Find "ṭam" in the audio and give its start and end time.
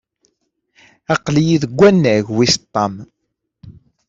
2.73-2.93